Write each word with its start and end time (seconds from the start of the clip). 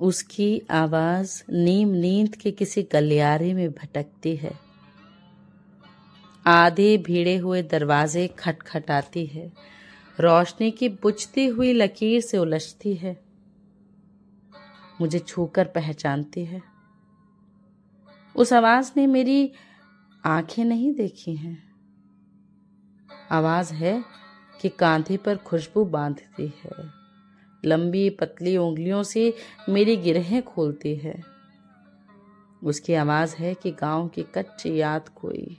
उसकी 0.00 0.62
आवाज़ 0.70 1.42
नीम 1.50 1.88
नींद 1.88 2.36
के 2.36 2.50
किसी 2.50 2.82
गलियारे 2.82 3.54
में 3.54 3.70
भटकती 3.70 4.36
है। 4.36 4.58
आधे 6.46 6.98
भीड़े 6.98 7.36
हुए 7.36 7.62
दरवाजे 7.62 8.28
खटखटाती 8.28 9.26
है। 9.26 9.52
रोशनी 10.20 10.70
की 10.70 10.88
बुझती 10.88 11.46
हुई 11.46 11.72
लकीर 11.72 12.20
से 12.20 12.38
उलझती 12.38 12.94
है। 12.94 13.24
मुझे 15.00 15.18
छूकर 15.18 15.64
पहचानती 15.64 16.44
है। 16.44 16.62
उस 18.36 18.52
आवाज़ 18.52 18.92
ने 18.96 19.06
मेरी 19.06 19.52
आँखें 20.24 20.64
नहीं 20.64 20.94
देखी 20.94 21.36
हैं। 21.36 21.72
आवाज़ 23.30 23.74
है 23.74 24.04
कि 24.60 24.68
कांधे 24.68 25.16
पर 25.16 25.36
खुशबू 25.36 25.84
बांधती 25.84 26.52
है। 26.62 27.03
लंबी 27.64 28.10
पतली 28.10 28.56
उंगलियों 28.56 29.02
से 29.02 29.34
मेरी 29.68 29.96
गिरहें 29.96 30.42
खोलती 30.42 30.94
है। 30.94 31.22
उसकी 32.64 32.94
आवाज़ 32.94 33.36
है 33.36 33.54
कि 33.54 33.70
गाँव 33.70 34.08
की 34.08 34.22
कच्ची 34.22 34.76
याद 34.76 35.08
कोई 35.08 35.58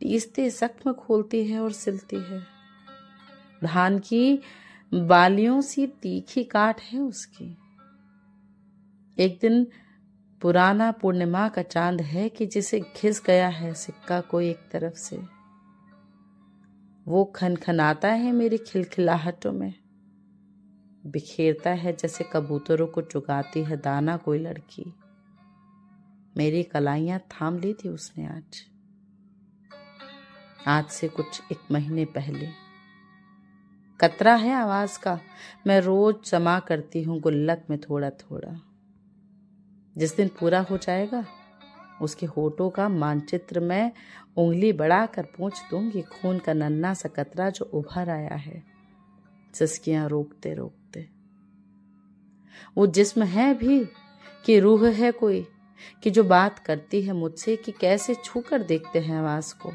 टीसते 0.00 0.50
जख्म 0.50 0.92
खोलती 0.92 1.44
है 1.46 1.60
और 1.60 1.72
सिलती 1.72 2.16
है। 2.16 2.42
धान 3.64 3.98
की 3.98 4.40
बालियों 4.94 5.60
सी 5.60 5.86
तीखी 5.86 6.44
काट 6.44 6.80
है 6.80 7.00
उसकी। 7.00 7.58
एक 9.18 9.38
दिन 9.40 9.66
पुराना 10.42 10.92
पूर्णिमा 10.92 11.48
का 11.48 11.62
चाँद 11.62 12.00
है 12.00 12.28
कि 12.28 12.46
जिसे 12.46 12.80
घिस 12.80 13.22
गया 13.26 13.48
है 13.48 13.74
सिक्का 13.74 14.20
कोई 14.20 14.50
एक 14.50 14.58
तरफ़ 14.72 14.94
से। 14.94 15.16
वो 17.08 17.24
खनखनाता 17.24 18.08
है 18.08 18.32
मेरी 18.32 18.58
खिलखिलाहटों 18.58 19.52
में। 19.52 19.81
बिखेरता 21.06 21.70
है 21.70 21.92
जैसे 21.92 22.24
कबूतरों 22.32 22.86
को 22.86 23.02
चुगाती 23.02 23.64
है 23.64 23.76
दाना 23.76 24.16
कोई 24.16 24.38
लड़की। 24.38 24.94
मेरी 26.36 26.62
कलाइयाँ 26.62 27.18
थाम 27.18 27.58
ली 27.58 27.74
थी 27.74 27.88
उसने 27.88 28.26
आज। 28.26 28.64
आज 30.66 30.86
से 30.86 31.08
कुछ 31.08 31.42
एक 31.52 31.58
महीने 31.70 32.04
पहले। 32.04 32.48
कतरा 34.00 34.34
है 34.34 34.54
आवाज़ 34.54 34.98
का। 35.02 35.20
मैं 35.66 35.80
रोज 35.80 36.14
जमा 36.30 36.60
करती 36.60 37.02
हूँ 37.02 37.20
गुल्लक 37.20 37.66
में 37.70 37.80
थोड़ा 37.80 38.10
थोड़ा 38.10 38.60
जिस 39.98 40.16
दिन 40.16 40.28
पूरा 40.28 40.60
हो 40.60 40.78
जाएगा, 40.78 41.24
उसके 42.02 42.26
होठों 42.26 42.70
का 42.70 42.88
मानचित्र 42.88 43.60
मैं 43.60 43.92
उंगली 44.36 44.72
बढ़ाकर 44.72 45.26
पूछ 45.38 45.62
दूँगी। 45.70 46.02
खून 46.02 46.38
का 46.38 46.52
नन्ना 46.52 46.94
सा 46.94 47.08
कतरा 47.08 47.50
जो 47.50 47.64
उभर 47.64 48.10
आया 48.10 48.34
है। 48.34 48.71
सिस्कियाँ 49.54 50.08
रोकते 50.08 50.54
रोकते। 50.54 51.08
वो 52.76 52.86
जिस्म 52.86 53.22
है 53.22 53.54
भी 53.54 53.84
कि 54.46 54.60
रूह 54.60 54.88
है 54.88 55.12
कोई, 55.12 55.46
कि 56.02 56.10
जो 56.10 56.24
बात 56.24 56.58
करती 56.58 57.02
है 57.02 57.12
मुझसे 57.12 57.56
कि 57.56 57.72
कैसे 57.72 58.14
छूकर 58.14 58.62
देखते 58.62 58.98
हैं 58.98 59.18
आवाज़ 59.18 59.54
को। 59.54 59.72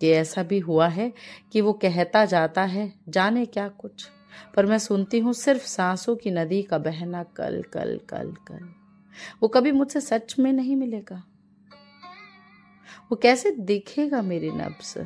कि 0.00 0.10
ऐसा 0.10 0.42
भी 0.42 0.58
हुआ 0.58 0.88
है 0.88 1.12
कि 1.52 1.60
वो 1.60 1.72
कहता 1.72 2.24
जाता 2.24 2.64
है, 2.64 2.94
जाने 3.08 3.46
क्या 3.46 3.68
कुछ, 3.68 4.08
पर 4.56 4.66
मैं 4.66 4.78
सुनती 4.78 5.18
हूँ 5.18 5.32
सिर्फ़ 5.32 5.66
सांसों 5.66 6.16
की 6.16 6.30
नदी 6.30 6.62
का 6.62 6.78
बहना 6.78 7.22
कल 7.22 7.62
कल 7.62 8.00
कल 8.08 8.32
कल। 8.32 8.74
वो 9.42 9.48
कभी 9.48 9.72
मुझसे 9.72 10.00
सच 10.00 10.38
में 10.38 10.52
नहीं 10.52 10.76
मिलेगा। 10.76 11.24
वो 13.10 13.16
कैसे 13.16 13.50
दिखेगा 13.50 14.22
मेरी 14.22 14.50
नब्स 14.50 14.98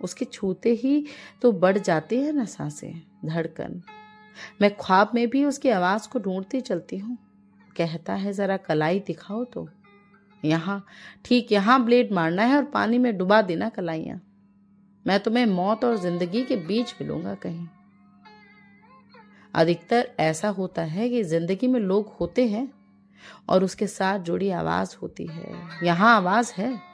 उसके 0.00 0.24
छूते 0.24 0.70
ही 0.74 1.04
तो 1.42 1.52
बढ़ 1.52 1.78
जाती 1.78 2.16
है 2.16 2.32
ना 2.32 2.44
साँसें, 2.44 3.02
धड़कन। 3.24 3.82
मैं 4.62 4.70
ख्वाब 4.76 5.10
में 5.14 5.28
भी 5.30 5.44
उसकी 5.44 5.68
आवाज़ 5.68 6.08
को 6.08 6.18
ढूंढती 6.18 6.60
चलती 6.60 6.98
हूँ। 6.98 7.18
कहता 7.76 8.14
है, 8.14 8.32
जरा 8.32 8.56
कलाई 8.56 8.98
दिखाओ 8.98 9.44
तो। 9.44 9.68
यहाँ, 10.42 10.84
ठीक 11.24 11.52
यहाँ 11.52 11.84
ब्लेड 11.84 12.12
मारना 12.12 12.42
है 12.42 12.56
और 12.56 12.64
पानी 12.64 12.98
में 12.98 13.16
डुबा 13.18 13.42
देना 13.42 13.68
कलाइयाँ। 13.68 14.20
मैं 15.06 15.18
तुम्हें 15.20 15.46
मौत 15.46 15.84
और 15.84 15.96
ज़िंदगी 15.96 16.42
के 16.44 16.56
बीच 16.56 16.94
मिलूँगा 17.00 17.34
कहीं। 17.34 17.66
अधिकतर 19.54 20.08
ऐसा 20.20 20.48
होता 20.48 20.82
है 20.82 21.08
कि 21.08 21.22
ज़िंदगी 21.24 21.66
में 21.66 21.80
लोग 21.80 22.16
होते 22.20 22.46
हैं 22.48 22.68
और 23.48 23.64
उसके 23.64 23.86
साथ 23.86 24.18
जुड़ी 24.18 24.50
आवाज़ 24.50 24.96
होती 25.02 25.26
है। 25.26 25.52
यहाँ 25.82 26.16
आवाज़ 26.16 26.52
है। 26.56 26.87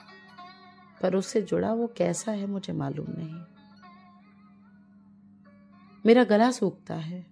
पर 1.05 1.17
उससे 1.17 1.43
जुड़ा 1.43 1.73
वो 1.73 1.87
कैसा 1.97 2.33
है 2.33 2.47
मुझे 2.47 2.73
मालूम 2.75 3.07
नहीं। 3.11 3.43
मेरा 6.05 6.25
गला 6.25 6.51
सूखता 6.51 6.95
है, 6.95 7.25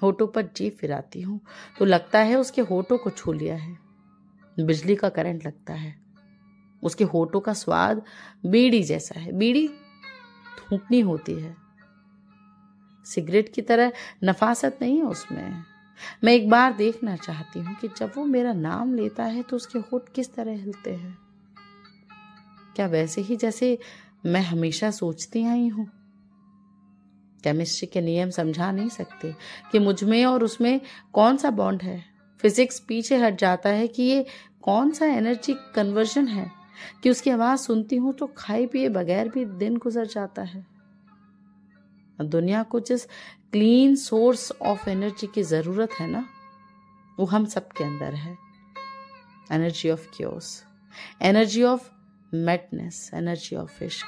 होठों 0.00 0.26
पर 0.26 0.50
जी 0.56 0.70
फिराती 0.70 1.22
हूँ 1.22 1.40
तो 1.78 1.84
लगता 1.84 2.18
है 2.20 2.36
उसके 2.36 2.62
होठों 2.62 2.98
को 2.98 3.10
छू 3.10 3.32
लिया 3.32 3.56
है। 3.56 3.76
बिजली 4.56 4.94
का 4.96 5.08
करंट 5.08 5.46
लगता 5.46 5.74
है, 5.74 5.94
उसके 6.82 7.04
होठों 7.04 7.40
का 7.40 7.52
स्वाद 7.54 8.02
बीड़ी 8.46 8.82
जैसा 8.82 9.20
है, 9.20 9.32
बीड़ी 9.32 9.68
थूकनी 10.60 11.00
होती 11.00 11.34
है। 11.34 11.54
सिगरेट 13.06 13.52
की 13.54 13.62
तरह 13.62 13.92
नफासत 14.24 14.78
नहीं 14.82 14.96
है 14.96 15.04
उसमें। 15.04 15.62
मैं 16.24 16.32
एक 16.32 16.48
बार 16.50 16.72
देखना 16.72 17.16
चाहती 17.16 17.60
हूँ 17.60 17.74
कि 17.74 17.88
जब 17.88 18.12
वो 18.16 18.24
मेरा 18.26 18.52
नाम 18.52 18.94
लेता 18.94 19.24
है 19.24 19.42
तो 19.42 19.56
उसके 19.56 19.78
होठ 19.82 20.08
किस 20.14 20.34
तरह 20.34 20.52
हिलते 20.54 20.94
हैं। 20.94 21.16
क्या 22.76 22.86
वैसे 22.86 23.20
ही 23.20 23.36
जैसे 23.36 23.78
मैं 24.26 24.40
हमेशा 24.40 24.90
सोचती 24.90 25.44
आई 25.44 25.68
हूँ? 25.68 25.86
केमिस्ट्री 27.44 27.86
के 27.86 28.00
नियम 28.00 28.30
समझा 28.30 28.72
नहीं 28.72 28.88
सकते 28.88 29.34
कि 29.72 29.78
मुझमें 29.78 30.24
और 30.24 30.44
उसमें 30.44 30.80
कौन 31.12 31.36
सा 31.36 31.50
बॉन्ड 31.50 31.82
है? 31.82 32.04
फिजिक्स 32.40 32.80
पीछे 32.80 33.16
हट 33.16 33.38
जाता 33.38 33.68
है 33.68 33.88
कि 33.88 34.02
ये 34.02 34.26
कौन 34.62 34.90
सा 34.90 35.06
एनर्जी 35.06 35.54
कन्वर्जन 35.74 36.28
है? 36.28 36.50
कि 37.02 37.10
उसकी 37.10 37.30
आवाज़ 37.30 37.60
सुनती 37.60 37.96
हूँ 37.96 38.12
तो 38.14 38.26
खाए 38.26 38.66
पिए 38.66 38.88
बगैर 38.88 39.28
भी 39.28 39.44
दिन 39.44 39.76
गुजर 39.76 40.06
जाता 40.06 40.42
है। 40.42 40.66
दुनिया 42.20 42.62
को 42.62 42.80
जिस 42.80 43.04
क्लीन 43.52 43.96
सोर्स 43.96 44.52
ऑफ़ 44.62 44.90
एनर्जी 44.90 45.26
की 45.26 45.42
ज़रूरत 45.42 45.90
है 46.00 46.10
ना, 46.10 46.26
वो 47.18 47.26
हम 47.26 47.46
सबके 47.46 47.84
अंदर 47.84 48.14
है। 48.14 48.36
Energy 49.52 49.90
of 49.90 50.08
chaos 50.16 50.64
energy 51.22 51.62
of 51.62 51.95
madness 52.34 53.10
energy 53.14 53.56
of 53.56 53.84
इश्क 53.84 54.06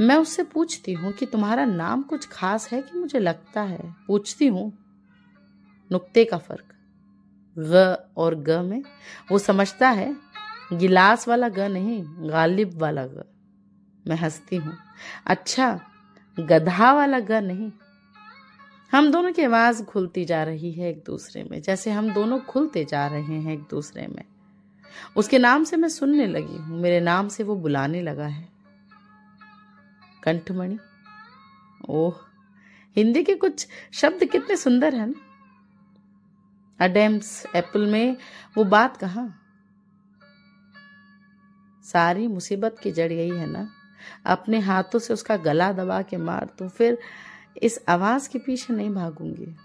मैं 0.00 0.16
उससे 0.16 0.42
पूछती 0.42 0.92
हूँ 0.92 1.12
कि 1.12 1.26
तुम्हारा 1.26 1.64
नाम 1.64 2.02
कुछ 2.02 2.28
खास 2.28 2.72
है 2.72 2.82
कि 2.82 2.98
मुझे 2.98 3.18
लगता 3.18 3.62
है? 3.62 3.94
पूछती 4.06 4.46
हूँ। 4.46 4.78
नुक्ते 5.92 6.24
का 6.24 6.38
फ़र्क। 6.38 6.64
ग 7.58 7.96
और 8.16 8.34
ग 8.34 8.50
में 8.50 8.82
वो 9.30 9.38
समझता 9.38 9.88
है, 9.88 10.16
गिलास 10.72 11.28
वाला 11.28 11.48
ग 11.48 11.60
नहीं, 11.60 12.04
गालिब 12.30 12.78
वाला 12.78 13.06
ग। 13.06 13.24
मैं 14.08 14.16
हंसती 14.16 14.56
हूँ। 14.56 14.78
अच्छा 15.26 15.80
गधा 16.40 16.92
वाला 16.92 17.20
ग 17.20 17.32
नहीं। 17.32 17.72
हम 18.92 19.12
दोनों 19.12 19.32
की 19.32 19.42
आवाज़ 19.42 19.84
खुलती 19.84 20.24
जा 20.24 20.42
रही 20.42 20.72
है 20.72 20.90
एक 20.90 21.04
दूसरे 21.06 21.44
में, 21.44 21.62
जैसे 21.62 21.90
हम 21.90 22.14
दोनों 22.14 22.40
खुलते 22.40 22.84
जा 22.84 23.06
रहे 23.06 23.40
हैं 23.40 23.52
एक 23.52 23.62
दूसरे 23.70 24.06
में। 24.06 24.31
उसके 25.16 25.38
नाम 25.38 25.64
से 25.64 25.76
मैं 25.76 25.88
सुनने 25.88 26.26
लगी 26.26 26.56
हूँ। 26.56 26.80
मेरे 26.80 27.00
नाम 27.00 27.28
से 27.28 27.42
वो 27.42 27.56
बुलाने 27.56 28.02
लगा 28.02 28.26
है। 28.26 28.48
कंठमणि। 30.22 30.78
ओह, 31.88 32.14
हिंदी 32.96 33.22
के 33.22 33.34
कुछ 33.34 33.66
शब्द 33.92 34.24
कितने 34.24 34.56
सुंदर 34.56 34.94
हैं 34.94 35.06
ना। 35.06 35.20
अडेम्स 36.84 37.46
एप्पल 37.56 37.86
में 37.86 38.16
वो 38.56 38.64
बात 38.64 38.96
कहा? 38.96 39.28
सारी 41.84 42.26
मुसीबत 42.26 42.76
की 42.82 42.90
जड़ 42.92 43.12
यही 43.12 43.30
है 43.30 43.46
ना। 43.46 43.68
अपने 44.26 44.58
हाथों 44.58 44.98
से 44.98 45.14
उसका 45.14 45.36
गला 45.36 45.72
दबा 45.72 46.02
के 46.02 46.16
मार 46.16 46.48
तो 46.58 46.68
फिर 46.68 46.98
इस 47.62 47.84
आवाज़ 47.88 48.28
के 48.28 48.38
पीछे 48.38 48.74
नहीं 48.74 48.90
भागूँगी। 48.90 49.56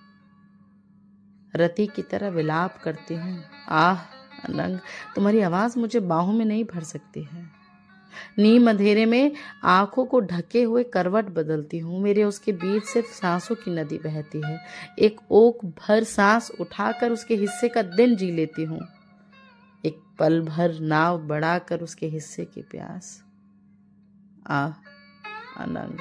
रति 1.55 1.87
की 1.87 2.01
तरह 2.01 2.29
विलाप 2.29 2.81
करती 2.83 3.15
हूँ। 3.15 3.43
आह 3.69 4.16
अनंग 4.49 4.79
तुम्हारी 5.15 5.41
आवाज़ 5.41 5.79
मुझे 5.79 5.99
बाहों 5.99 6.33
में 6.33 6.45
नहीं 6.45 6.63
भर 6.63 6.83
सकती 6.83 7.23
है। 7.23 7.57
नीम 8.39 8.69
अंधेरे 8.69 9.05
में 9.05 9.31
आँखों 9.63 10.05
को 10.05 10.19
ढके 10.19 10.63
हुए 10.63 10.83
करवट 10.83 11.25
बदलती 11.25 11.79
हूँ। 11.79 12.01
मेरे 12.01 12.23
उसके 12.23 12.51
बीच 12.51 12.83
सिर्फ़ 12.83 13.07
सांसों 13.07 13.55
की 13.55 13.71
नदी 13.71 13.97
बहती 13.97 14.41
है। 14.45 14.59
एक 14.99 15.21
ओक 15.31 15.65
भर 15.65 16.03
सांस 16.03 16.51
उठाकर 16.59 17.11
उसके 17.11 17.35
हिस्से 17.35 17.69
का 17.69 17.81
दिन 17.81 18.15
जी 18.15 18.31
लेती 18.31 18.63
हूँ। 18.63 18.81
एक 19.85 20.01
पल 20.19 20.41
भर 20.41 20.79
नाव 20.79 21.27
बढ़ाकर 21.27 21.79
उसके 21.79 22.07
हिस्से 22.07 22.45
की 22.45 22.61
प्यास। 22.61 23.23
आ, 24.47 24.67
अनंग। 25.57 25.97